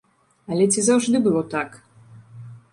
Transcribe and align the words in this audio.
Але 0.53 0.65
ці 0.71 0.85
заўжды 0.87 1.23
было 1.27 1.45
так? 1.53 1.79